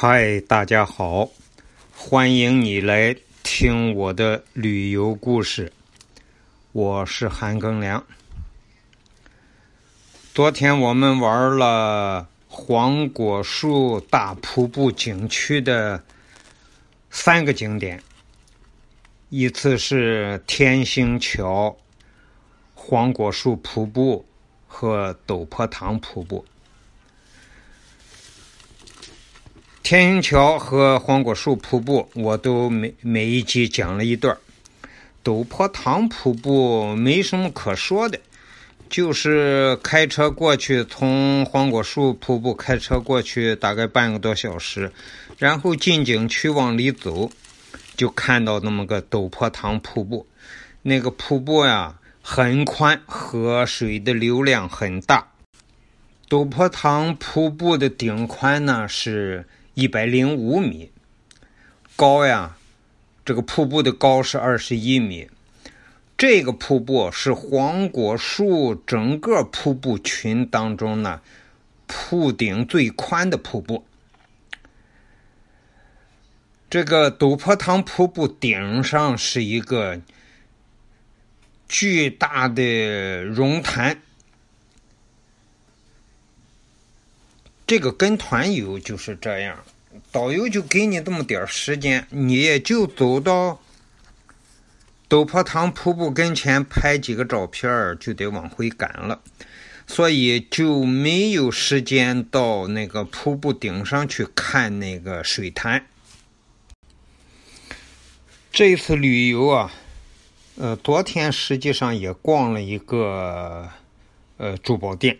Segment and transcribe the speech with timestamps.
[0.00, 1.28] 嗨，大家好，
[1.92, 5.72] 欢迎你来听我的旅游故事。
[6.70, 8.04] 我是韩庚良。
[10.32, 16.00] 昨天我们玩了黄果树大瀑布景区的
[17.10, 18.00] 三个景点，
[19.30, 21.76] 一次是天星桥、
[22.72, 24.24] 黄果树瀑布
[24.68, 26.44] 和陡坡塘瀑布。
[29.88, 34.36] 天星桥和黄果树瀑布，我都每每一集讲了一段
[35.24, 38.20] 陡坡塘瀑布没什么可说的，
[38.90, 44.92] 就是开车过去，从黄果树瀑布开车过去大概半个多小时，
[45.38, 47.30] 然后进景区往里走，
[47.96, 50.26] 就看到那么个陡坡塘瀑布。
[50.82, 55.28] 那个瀑布呀很宽，河水的流量很大。
[56.28, 59.46] 陡坡塘瀑布的顶宽呢是。
[59.78, 60.90] 一百零五米
[61.94, 62.56] 高呀，
[63.24, 65.30] 这个瀑布的高是二十一米。
[66.16, 71.20] 这个瀑布是黄果树整个瀑布群当中呢，
[71.86, 73.86] 瀑顶最宽的瀑布。
[76.68, 80.00] 这个陡坡塘瀑布顶上是一个
[81.68, 84.02] 巨大的熔潭。
[87.68, 89.62] 这个跟团游就是这样，
[90.10, 93.60] 导游就给你这么点时间，你也就走到
[95.06, 99.20] 陡坡塘瀑布跟前拍几个照片就得往回赶了，
[99.86, 105.84] 所以就没有时间到那个瀑布顶上去看那个水潭。
[108.50, 109.70] 这次旅游啊，
[110.56, 113.68] 呃，昨天实际上也逛了一个
[114.38, 115.18] 呃珠宝店。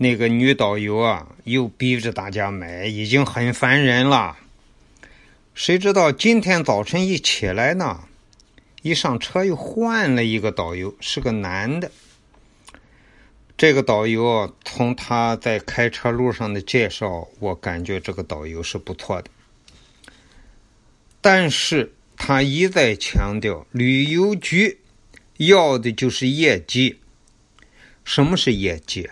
[0.00, 4.36] 那个女导游啊，又逼着大家买，已经很烦人了。
[5.54, 8.04] 谁知道今天早晨一起来呢，
[8.82, 11.90] 一上车又换了一个导游，是个男的。
[13.56, 19.28] 这个导游从他在开车路上的介绍，我感觉这个导游是不错的。
[21.20, 24.78] 但是他一再强调，旅游局
[25.38, 27.00] 要的就是业绩。
[28.04, 29.10] 什么是业绩？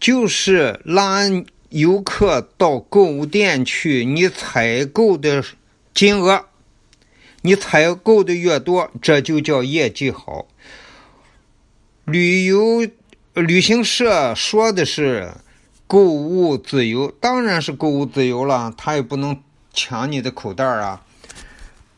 [0.00, 1.22] 就是拉
[1.70, 5.44] 游客到购物店去，你采购的
[5.92, 6.46] 金额，
[7.42, 10.46] 你采购的越多，这就叫业绩好。
[12.04, 12.88] 旅游
[13.34, 15.32] 旅行社说的是
[15.86, 19.42] 购物自由，当然是购物自由了，他也不能
[19.74, 21.04] 抢你的口袋啊。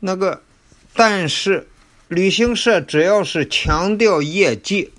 [0.01, 0.43] 那个，
[0.95, 1.69] 但是
[2.09, 4.91] 旅行社只要是强调业绩，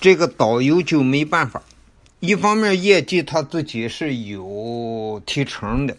[0.00, 1.62] 这个导游就没办法。
[2.24, 5.96] 一方面业绩他自己是有提成的，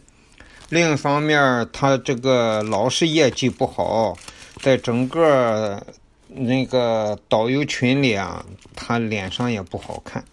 [0.69, 4.17] 另一方面他这个老是业绩不好，
[4.61, 5.85] 在整个
[6.29, 10.23] 那个导游群里啊，他脸上也不好看。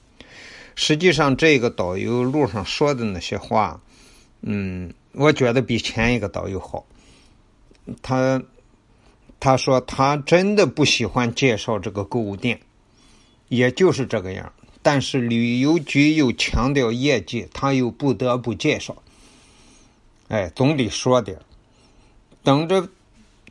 [0.77, 3.81] 实际上，这个导游路上说的那些话，
[4.43, 6.87] 嗯，我觉得比前一个导游好。
[8.01, 8.41] 他
[9.41, 12.61] 他说他真的不喜欢介绍这个购物店，
[13.49, 14.53] 也就是这个样。
[14.83, 18.97] 但是旅游局又强调业绩，他又不得不介绍。
[20.29, 21.39] 哎，总得说点
[22.43, 22.89] 等着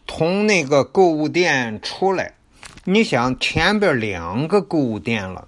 [0.07, 2.33] 从那个购物店出来，
[2.83, 5.47] 你想前边两个购物店了，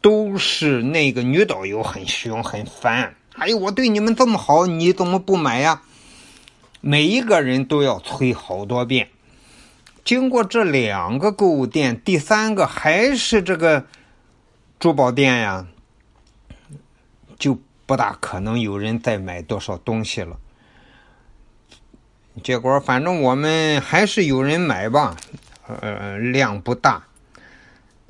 [0.00, 3.14] 都是那个女导游很凶很烦。
[3.34, 5.82] 哎呦，我对你们这么好，你怎么不买呀？
[6.80, 9.10] 每一个人都要催好多遍。
[10.04, 13.84] 经过这两个购物店，第三个还是这个。
[14.82, 15.68] 珠宝店呀，
[17.38, 17.56] 就
[17.86, 20.40] 不大可能有人再买多少东西了。
[22.42, 25.16] 结果反正我们还是有人买吧，
[25.68, 27.04] 呃，量不大。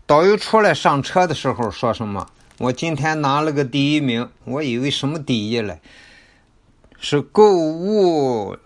[0.06, 2.30] 导游出来上车的时候说什么？
[2.56, 5.78] 我今天拿了个第一名，我以为什么第一嘞？
[6.98, 8.56] 是购物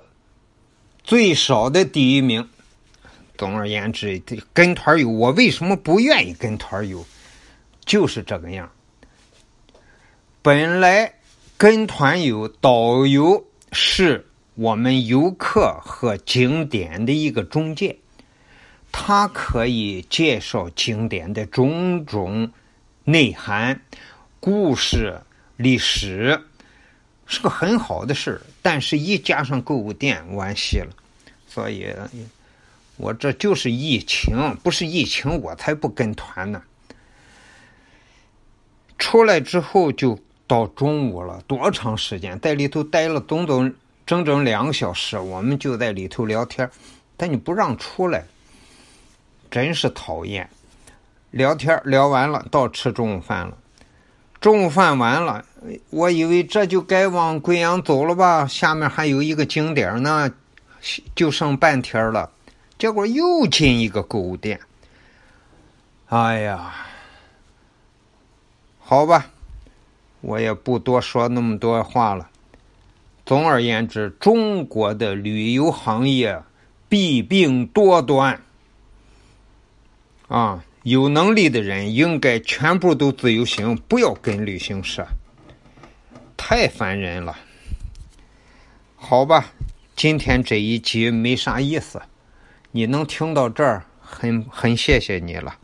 [1.03, 2.49] 最少的第一名。
[3.37, 4.23] 总而言之，
[4.53, 7.05] 跟团游，我为什么不愿意跟团游？
[7.87, 8.71] 就是这个样。
[10.43, 11.15] 本来
[11.57, 13.43] 跟团游，导游
[13.73, 17.97] 是我们游客和景点的一个中介，
[18.93, 22.51] 他可以介绍景点的种种
[23.05, 23.81] 内涵、
[24.41, 25.21] 故事、
[25.57, 26.41] 历史，
[27.27, 28.41] 是个很好的事儿。
[28.63, 30.89] 但是，一加上购物店，完戏了。
[31.49, 31.87] 所以，
[32.97, 36.63] 我这就是疫情，不是疫情，我才不跟团呢。
[38.99, 42.39] 出来之后就到中午了，多长时间？
[42.41, 43.75] 在里头待了整整
[44.07, 46.71] 整整两个小时，我们就在里头聊天，
[47.17, 48.25] 但你不让出来，
[49.51, 50.49] 真是讨厌。
[51.31, 53.57] 聊天聊完了，到吃中午饭了。
[54.41, 55.45] 中午饭完了，
[55.91, 60.31] 我以为这就该往贵阳走了吧，下面还有一个景点呢，
[61.15, 62.31] 就剩半天了。
[62.79, 64.61] 结果又进一个购物店。
[66.09, 66.73] 哎呀，
[68.89, 69.33] 好吧。
[70.21, 72.31] 我也不多说那么多话了。
[73.25, 76.41] 总而言之，中国的旅游行业
[76.89, 78.41] 弊病多端，
[80.29, 85.05] 啊，有能力的人应该全部都自由行，不要跟旅行社，
[86.37, 87.37] 太烦人了。
[88.95, 89.47] 好吧，
[89.97, 92.01] 今天这一集没啥意思，
[92.71, 95.57] 你能听到这儿，很很谢谢你了。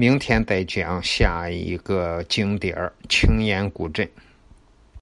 [0.00, 4.08] 明天再讲下一个景点——青岩古镇。